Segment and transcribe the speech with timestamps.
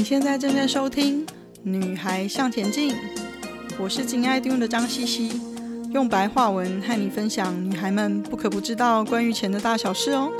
[0.00, 1.26] 你现在正在收听
[1.62, 2.94] 《女孩向前进》，
[3.78, 5.28] 我是金爱听的张茜茜，
[5.92, 10.32] 用白话文和你分享女孩们不可不知道关于钱的大小事哦。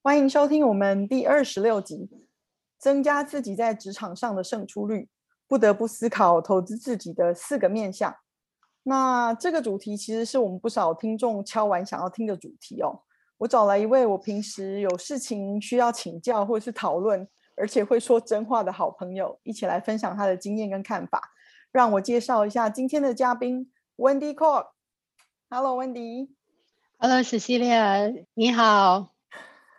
[0.00, 2.08] 欢迎收听我们第二十六集，
[2.78, 5.08] 增加自己在职场上的胜出率，
[5.48, 8.14] 不得不思考投资自己的四个面向。
[8.88, 13.02] 那这个主题其实是我们不少听众敲完想要听的主题哦。
[13.36, 17.26] 我找来一位我平时有事情需要请教或者是讨论，
[17.56, 21.20] 而且会说真话的好朋友，一起来分享他的经验跟看法。
[21.72, 24.68] 让我介绍一下今天的嘉宾，Wendy Cook。
[25.50, 26.28] Hello，Wendy。
[26.98, 29.08] Hello，Cecilia，你好。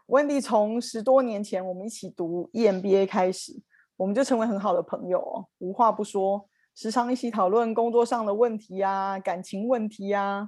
[0.08, 3.54] Wendy 从十多年前我们一起读 EMBA 开始，
[3.96, 6.50] 我们就成为很好的朋友哦，无话不说。
[6.78, 10.48] 时常一起讨论工作上的问题啊，感情问题啊，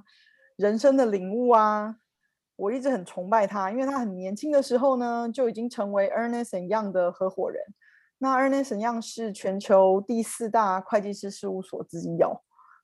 [0.54, 1.96] 人生的领悟啊。
[2.54, 7.60] 我一直很崇拜他，因为他很年轻的时候呢，就已经成为 Ernest & Young 的合伙人。
[8.18, 12.40] 那 Ernest & Young 是全球第四大会计师事务所之一哦。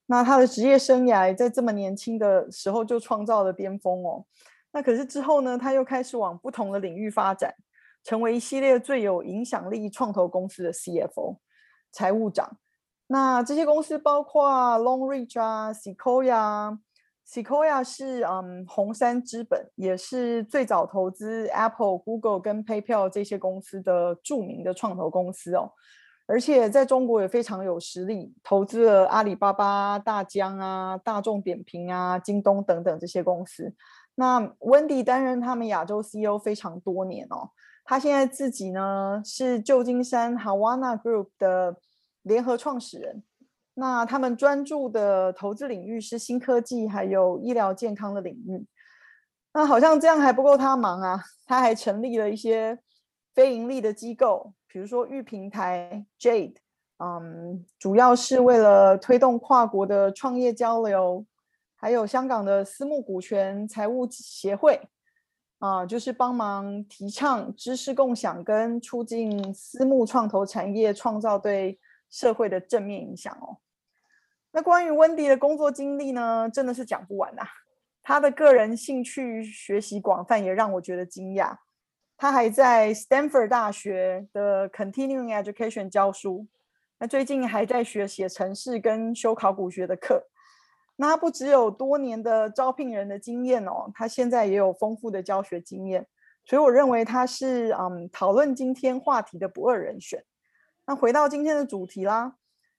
[0.06, 4.24] 那他的职业生涯在这么年轻的时候就创造了巅峰哦。
[4.72, 7.54] 那可是之后呢，他又开始往不同的领域发展，
[8.02, 11.38] 成为一系列最有影响力创投公司的 CFO
[11.92, 12.58] 财务长。
[13.08, 16.78] 那这些公司包括 Long Ridge 啊 Sequoia 啊
[17.24, 25.70] ，Sequoia 是嗯红杉资本，也是最早投资 Apple、Google 跟 PayPal 这些公司的著名的创投公司哦，
[26.26, 33.72] 而且在中国也非常有实力，投资了阿里巴巴、大疆啊、大众点评啊、京东等等这些公司。
[34.16, 37.50] 那 Wendy 担任他们亚洲 CEO 非常多年哦，
[37.84, 41.76] 他现在自己呢是旧金山 Hawana Group 的。
[42.26, 43.22] 联合创始人，
[43.74, 48.66] 那他们专注的投资领域是新科技，还有医疗健康的领域。
[49.54, 52.76] 那好像这样还不够他忙啊，他还成立了一些
[53.32, 56.56] 非盈利的机构，比如说育平台 Jade，
[56.98, 61.24] 嗯，主要是为了推动跨国的创业交流，
[61.76, 64.80] 还有香港的私募股权财务协会，
[65.60, 71.78] 啊，就是帮忙提倡知识共享跟促进私募创投产业创造对。
[72.16, 73.58] 社会的正面影响哦。
[74.52, 77.42] 那关于温迪的工作经历呢，真的是讲不完呐、
[78.02, 81.54] 他的个人兴趣学习广泛，也让我觉得惊讶。
[82.16, 86.46] 他还在 Stanford 大学的 Continuing Education 教书。
[86.98, 90.26] 那最近还在学写程式跟修考古学的课。
[90.96, 96.06] 那他不只有多年的招聘人的经验哦，他现在也有丰富的教学经验。
[96.46, 100.24] 所以我认为他是嗯讨论今天话题的不二人选。
[100.86, 102.36] 那回到今天的主题啦，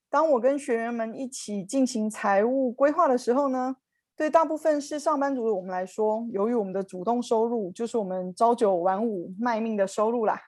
[0.09, 3.75] 当我跟学员们一起进行财务规划的时候呢，
[4.15, 10.39] 对大部分是上班族的我们来说，由于我们的主动收入就是我们朝九晚五卖命的收入啦，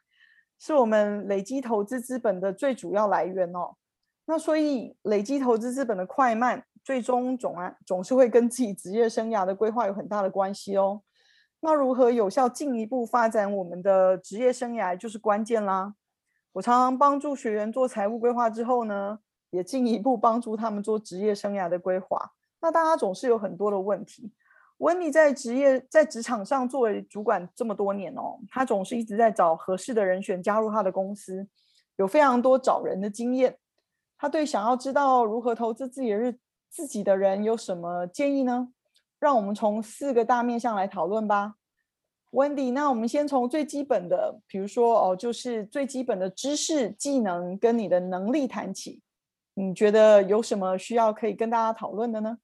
[0.57, 3.75] 是我们累积投资资本的最主要来源哦。
[4.25, 11.01] 那所以累积投资资本的快慢，最终总啊总是会跟自己职业生涯的规划有很大的关系哦。
[11.59, 15.95] 那如何有效进一步发展我们的职业生涯，就是关键啦。
[16.59, 19.17] 我常常帮助学员做财务规划之后呢，
[19.49, 22.33] 也进一步帮助他们做职业生涯的规划。
[22.59, 24.33] 那大家总是有很多的问题。
[24.77, 31.47] Wendy 在职业在职场上作为主管这么多年哦，他总是一直在找合适的人选加入他的公司，
[31.95, 33.57] 有非常多找人的经验。
[34.17, 36.37] 他对想要知道如何投资自己的日
[36.69, 38.67] 自己的人有什么建议呢？
[39.17, 41.55] 让我们从四个大面向来讨论吧。
[42.31, 49.01] Wendy，那我们先从最基本的，比如说哦，就是最基本的知识、技能跟你的能力谈起。
[49.55, 52.37] 你觉得有什么需要可以跟大家讨论的呢？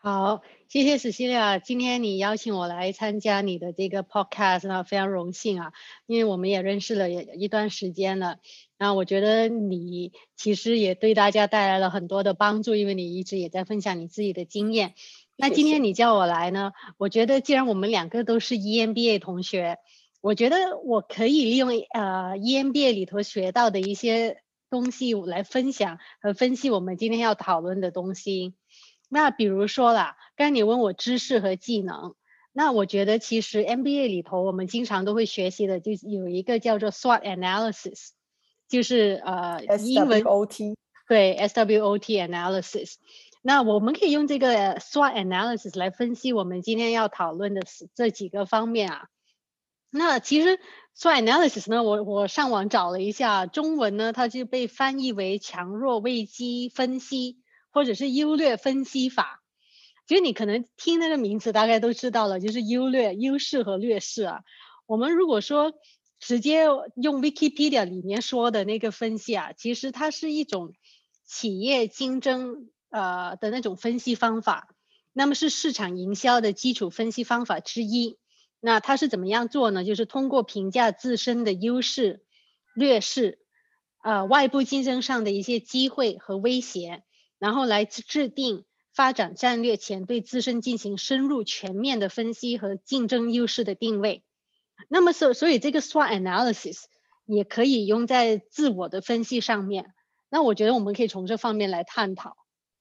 [0.00, 5.72] 好，谢谢史西利亚今天你邀请我来参加你的这个 podcast，那非常荣幸啊，
[6.06, 8.38] 因为我们也认识了一段时间了。
[8.78, 14.94] 那我觉得你其实也对大家带来了很多的帮助，因为你一直也在分享你自己的经验。
[15.40, 19.78] 那今天你叫我来呢，我觉得既然我们两个都是 EMBA 同学，
[20.20, 28.56] 我觉得我可以利用呃 EMBA 里头学到的一些东西来分享和分析我们今天要讨论的东西。
[29.08, 32.16] 那比如说啦，刚才你问我知识和技能，
[32.52, 38.08] 那我觉得其实 MBA 里头我们经常都会学习的，就是有一个叫做 SWOT analysis，
[38.68, 40.74] 就是呃 SWOT
[41.08, 42.94] 对 SWOT analysis。
[43.48, 47.62] 那我们可以用这个 SWOT analysis 来分析我们今天要讨论的
[47.94, 49.08] 这几个方面啊。
[49.88, 50.60] 那其实
[50.94, 57.38] SWOT analysis 呢，我我上网找了一下，中文呢它就被翻译为强弱危机分析
[57.70, 59.42] 或者是优劣分析法。
[60.06, 64.40] 其实你可能听那个名词，大概都知道了，就是优劣、优势和劣势啊。
[64.84, 65.72] 我们如果说
[66.20, 66.66] 直接
[66.96, 70.74] 用 Wikipedia 里面说的那个分析啊，其实它是一种
[71.24, 74.74] 企业竞争呃的那种分析方法，
[75.12, 78.18] 那么是市场营销的基础分析方法之一。
[78.60, 79.84] 那它是怎么样做呢？
[79.84, 82.24] 就是通过评价自身的优势、
[82.74, 83.38] 劣势。
[84.00, 87.02] 呃，外部竞争上的一些机会和威胁，
[87.38, 88.64] 然后来制定
[88.94, 94.22] 发展战略前，对自身进行深入全面的分析和竞争优势的定位。
[94.88, 96.84] 那么，所所以这个 SWOT analysis
[97.26, 99.92] 也可以用在自我的分析上面。
[100.30, 102.36] 那我觉得我们可以从这方面来探讨，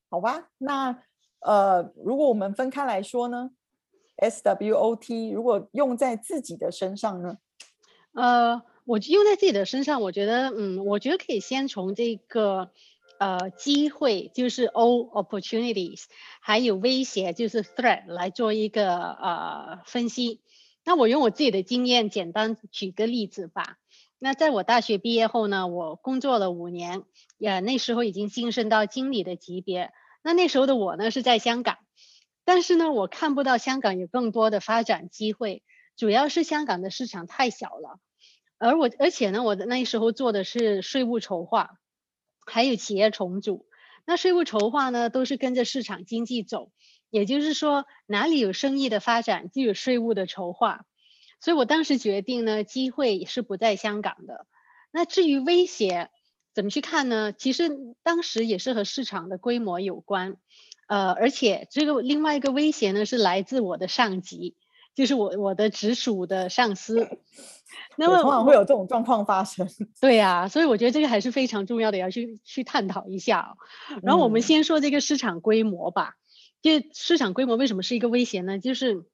[0.09, 0.49] 好吧？
[0.57, 1.03] 那
[1.39, 3.51] 呃，如果我们分开来说呢
[4.17, 7.37] ？SWOT 如果用在自己的身上呢？
[8.13, 8.61] 呃。
[8.87, 12.71] 我用在自己的身上，我觉得，嗯，我觉得可以先从这个，
[13.19, 16.05] 呃，机会就是 O opportunities，
[16.39, 20.39] 还有威胁就是 threat 来做一个呃分析。
[20.85, 23.77] 那我用我自己的经验简单举个例子吧。
[24.19, 27.03] 那在我大学毕业后呢，我工作了五年，
[27.37, 29.91] 也那时候已经晋升到经理的级别。
[30.23, 31.77] 那那时候的我呢是在香港，
[32.43, 35.61] 但是呢，我看不到香港有更多的发展机会，
[35.95, 37.99] 主要是香港的市场太小了。
[38.57, 41.77] 而我，而且呢，我的那时候做的是税务筹划，
[42.45, 43.67] 还有企业重组。
[44.03, 46.71] 那税务筹划呢，都是跟着市场经济走，
[47.11, 50.85] 也就是说，哪里有生意的发展，就有税务的筹划。
[51.39, 54.45] 所以我当时决定呢，机会是不在香港的。
[54.91, 56.09] 那至于威胁，
[56.53, 57.31] 怎么去看呢？
[57.31, 57.69] 其实
[58.03, 60.37] 当时也是和市场的规模有关，
[60.87, 64.55] 呃，而且这个另外一个威胁呢，是来自我的上级，
[64.95, 67.07] 就是我我的直属的上司。
[67.97, 69.67] 那么通常会有这种状况发生，
[70.01, 73.57] 对呀、啊，所以我觉得这个还是非常重要的，要去去探讨一下。
[74.01, 76.15] 然后我们先说这个市场规模吧。
[76.61, 78.57] 就市场规模为什么是一个威胁呢？
[78.57, 79.05] 就是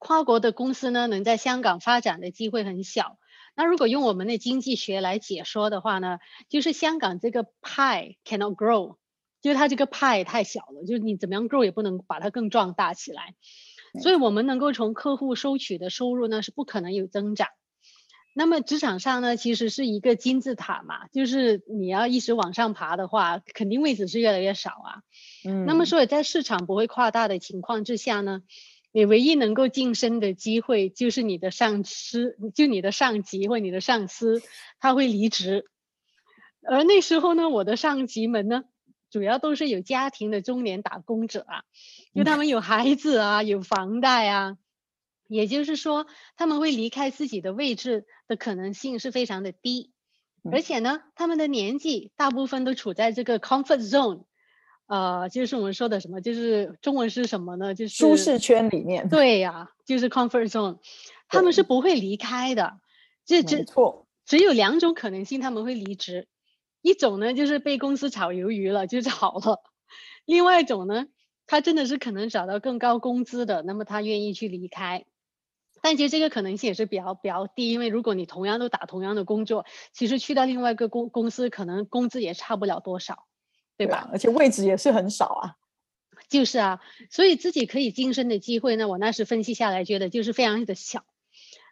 [0.00, 3.18] 跨国的公司呢，能在香港发展的机会很小。
[3.54, 6.18] 那如果用我们的经济学来解说的话呢，
[6.48, 8.96] 就是香港这个 pie cannot grow，
[9.42, 13.34] 就是它这个 pie 太小了，就是你怎么样 grow 也不能把它更壮大起来。
[14.00, 17.48] 所以我们能够从客户收取的收入呢，是不可能有增长。
[18.32, 25.02] 那么职场上呢，其实是一个金字塔嘛，就是你要一直往上爬的话，肯定位置是越来越少啊。
[25.44, 25.66] 嗯。
[25.66, 28.42] 那么所以在市场不会扩大的情况之下呢，
[28.92, 34.42] 你唯一能够晋升的机会就是你的上司，就你的上级或你的上司
[34.78, 35.64] 他会离职。
[36.62, 38.64] 而那时候呢，我的上级们呢，
[39.10, 41.62] 主要都是有家庭的中年打工者啊，
[42.12, 44.56] 因为他们有孩子啊，有房贷啊。
[45.26, 49.92] 也就是说，他们会离开自己的位置的可能性是非常的低，
[50.50, 54.24] 而且呢，他们的年纪大部分都处在这个 comfort zone，
[54.90, 57.76] 呃，就是我们说的什么，就是中文是什么呢？
[57.76, 59.08] 就是舒适圈里面。
[59.08, 60.78] 对呀、啊，就是 comfort zone，
[61.30, 62.80] 他们是不会离开的。
[63.24, 66.26] 这只错，只有两种可能性他们会离职，
[66.82, 69.62] 一种呢就是被公司炒鱿鱼了，就炒了；
[70.24, 71.06] 另外一种呢，
[71.46, 75.04] 他真的是可能找到更高工资的，那么他愿意去离开。
[75.82, 83.26] 但其实这个可能性也是比较比较低，因为如果你同样都打同样的工作，其实去到另外一个公公司，可能工资也差不了多少，
[83.80, 84.04] 对吧？
[84.08, 85.56] 对，而且位置也是很少啊。
[86.28, 86.80] 就是啊，
[87.10, 91.06] 所以自己可以晋升的机会呢，我那时分析下来觉得就是非常的小。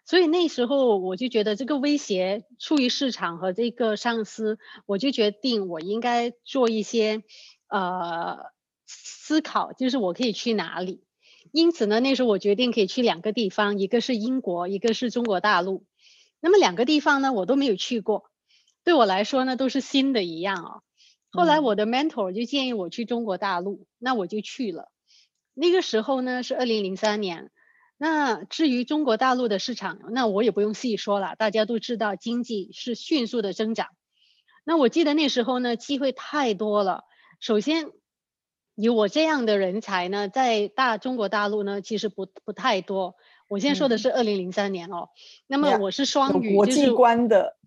[0.06, 7.22] 所以那时候我就觉得这个威胁出于市场和这个上司，我就决定我应该做一些
[7.68, 8.38] 呃
[8.86, 11.04] 思考，就是我可以去哪里。
[11.52, 15.84] 因此呢，那时候我决定可以去两个地方，一个是英国，一个是中国大陆。
[16.40, 18.30] 那么两个地方呢，我都没有去过，
[18.82, 20.82] 对我来说呢，都是新的一样哦。
[21.30, 24.90] 后来我的 mentor 就建议我去中国大陆，那我就去了。
[25.54, 27.50] 那个时候呢是二零零三年。
[27.96, 33.88] 那至于中国大陆的市场，那我也不用细说了，大家都知道经济是迅速的增长。
[34.64, 37.04] 那我记得那时候呢，机会太多了。
[37.40, 37.90] 首先。
[38.80, 43.16] 有我这样的人才呢，在大中国大陆呢，其实不不太多。
[43.48, 45.08] 我现在说的是二零零三年哦。
[45.08, 45.18] 嗯、
[45.48, 47.57] 那么我是双语，国际观的。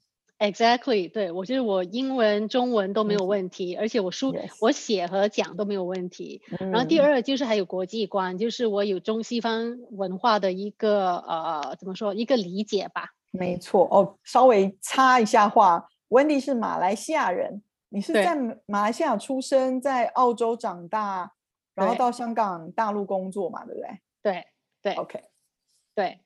[0.41, 4.57] Exactly，对，我就是我英文、中文都没有问题，嗯、而且我书、Yes.
[4.59, 6.41] 我写和讲都没有问题。
[6.59, 13.09] 嗯、然后第二就是还有国际观，就是我有中西方文化的一个呃，怎么说一个理解吧。
[13.29, 17.61] 没错哦，稍微插一下话，Wendy 是马来西亚人。
[17.89, 21.31] 你是在马来西亚出生，在澳洲长大，
[21.75, 23.99] 然后到香港、大陆工作嘛，对不对？
[24.23, 24.45] 对
[24.81, 25.23] 对，OK，
[25.93, 26.19] 对，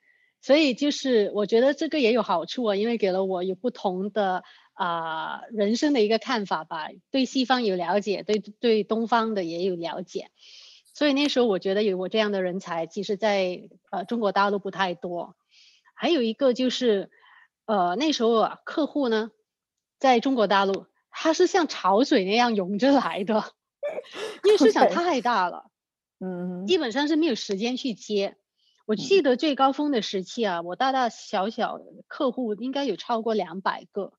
[0.45, 10.29] 所以就是我觉得这个也有好处啊，因为给了我有不同的啊、呃、人生的一个看法吧，对西方有了解，对对东方的也有了解。
[10.93, 15.35] 所以那时候我觉得有我这样的人才，其实在呃中国大陆不太多。
[15.95, 17.09] 还有一个就是，
[17.65, 19.31] 呃那时候啊客户呢，
[19.97, 23.45] 在中国大陆他是像潮水那样涌着来的，
[24.45, 25.71] 因为市场太大了，
[26.19, 28.37] 嗯，基本上是没有时间去接。
[28.85, 34.13] 我记得最高峰的时期啊，我大大小小的客户应该有超过两百个。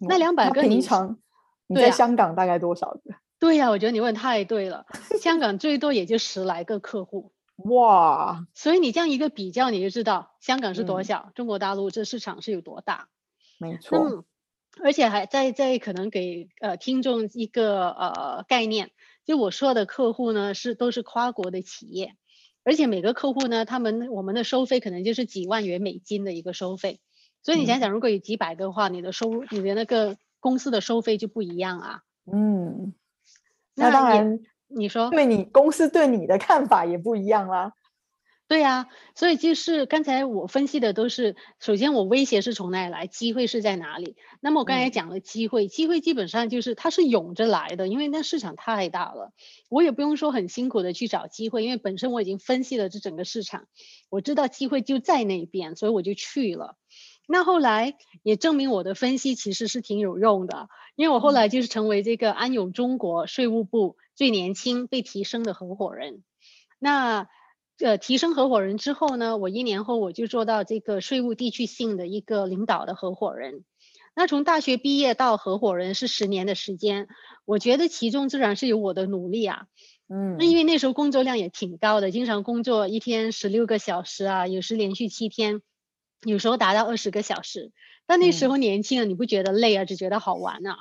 [0.00, 1.18] 那两百个，平常
[1.66, 3.14] 你在香港大概多少个？
[3.38, 4.86] 对呀、啊，我觉得你问太对了。
[5.20, 7.32] 香港最多也就十来个客户。
[7.56, 8.46] 哇！
[8.54, 13.08] 所以你这样一个比较，你就知道香港是多小，嗯、中国大陆这市场是有多大。
[13.58, 14.24] 没错。
[14.82, 18.90] 而且还在在可能给呃听众一个呃概念，
[19.24, 22.14] 就我说的客户呢是都是跨国的企业。
[22.66, 26.98] 而且每个客户呢，他们我们的收费可能就是几万元美金的一个收费，
[27.40, 32.00] 所以你想想，如果有几百个的话，你的收入，你的那个公司的收费就不一样啊。
[32.30, 32.92] 嗯，
[33.76, 37.72] 那当然，你说对你公司对你的看法也不一样啦。
[38.48, 44.14] 对呀、啊，所以就是刚才我分析的都是，首先我威胁是从哪里来，机会是在哪里。
[44.40, 49.32] 那么我刚才讲了机会，嗯、机会基本上就是它是涌着来的，因为那市场太大了，
[49.68, 53.66] 我也不用说很辛苦的去找机会，因为本身我已经分析了这整个市场，
[54.10, 56.76] 我知道机会就在那边，所以我就去了。
[57.26, 66.22] 那后来也证明我的分析其实是挺有用的，因为我后来就是成为这个安永中国税务部最年轻被提升的合伙人。
[66.78, 67.26] 那
[67.78, 73.64] 呃，提升合伙人之后呢，我一年后我就做到这个税务地区性的一个领导的合伙人。
[74.14, 77.06] 那从大学毕业到合伙人是十年的时间，
[77.44, 79.66] 我觉得其中自然是有我的努力啊。
[80.08, 85.60] 嗯，那因为那时候工作量也挺高的，经常工作一天十六个小时啊，有时连续七天，
[86.24, 87.72] 有时候达到二十个小时。
[88.06, 90.78] 但那时候年轻啊，你不觉得累啊，只觉得好玩啊。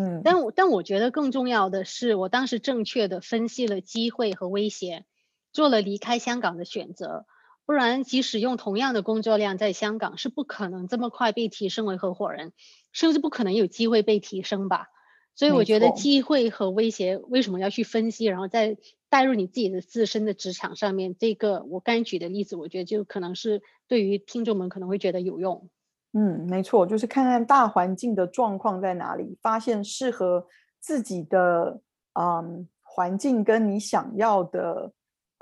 [0.00, 5.04] 嗯，但我但我觉得更重要的是，我当时正确的分析了机会和威胁。
[5.52, 7.26] 做了离开香港的选择，
[7.66, 12.52] 不然即使用同样的工作量在香港，是不可能这么快被提升为合伙人，
[12.92, 14.86] 甚至不可能有机会被提升吧。
[15.34, 18.76] 所以我觉得机会和威胁为什么要去分析，然后再
[19.08, 21.16] 带入你自己的自身的职场上面。
[21.18, 25.70] 这个我刚举的例子，我觉得就可能是对于听众们可能会觉得有用。
[26.12, 30.46] 嗯，没错，就是看看大环境的状况在哪里，发现适合
[30.80, 31.80] 自己的
[32.12, 34.92] 嗯环境跟你想要的。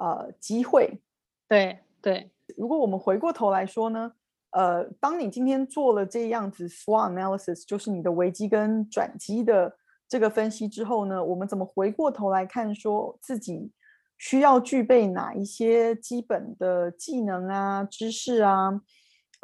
[0.01, 0.99] 呃，机会，
[1.47, 2.31] 对对。
[2.57, 4.11] 如果我们回过头来说呢，
[4.53, 9.77] 呃，当你今天做了这样子 SWOT analysis，就是你的危机跟转机的
[10.09, 13.71] 这个分析之后呢，我们怎么回过头来看，说自己
[14.17, 18.81] 需要具备哪一些基本的技能啊、知识啊，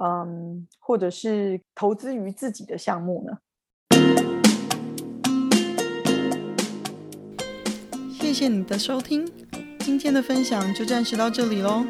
[0.02, 3.38] 嗯，或者是投资于自己的项目呢？
[8.10, 9.45] 谢谢你的收听。
[9.86, 11.86] 今天的分享就暂时到这里喽，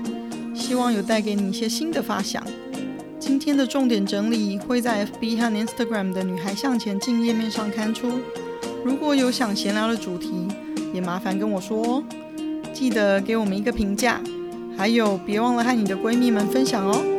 [0.55, 2.47] 希望有带给你一些新的发想。
[3.19, 8.21] 今天的重点整理会在 FB 和 Instagram 的女孩向前进页面上刊出。
[8.85, 10.47] 如果有想闲聊的主题，
[10.93, 12.05] 也麻烦跟我说哦。
[12.75, 14.21] 记得给我们一个评价，
[14.76, 17.15] 还有别忘了和你的闺蜜们分享哦。